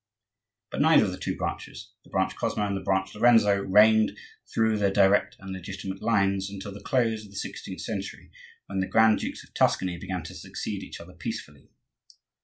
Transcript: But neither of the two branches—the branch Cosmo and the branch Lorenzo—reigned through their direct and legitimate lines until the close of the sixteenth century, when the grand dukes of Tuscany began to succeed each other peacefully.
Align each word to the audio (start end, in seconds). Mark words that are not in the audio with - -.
But 0.71 0.81
neither 0.81 1.05
of 1.05 1.11
the 1.11 1.19
two 1.19 1.37
branches—the 1.37 2.09
branch 2.09 2.35
Cosmo 2.35 2.65
and 2.65 2.75
the 2.75 2.81
branch 2.81 3.13
Lorenzo—reigned 3.13 4.17
through 4.51 4.79
their 4.79 4.89
direct 4.89 5.35
and 5.37 5.51
legitimate 5.53 6.01
lines 6.01 6.49
until 6.49 6.71
the 6.73 6.81
close 6.81 7.23
of 7.23 7.29
the 7.29 7.37
sixteenth 7.37 7.81
century, 7.81 8.31
when 8.65 8.79
the 8.79 8.87
grand 8.87 9.19
dukes 9.19 9.43
of 9.43 9.53
Tuscany 9.53 9.99
began 9.99 10.23
to 10.23 10.33
succeed 10.33 10.81
each 10.81 10.99
other 10.99 11.13
peacefully. 11.13 11.69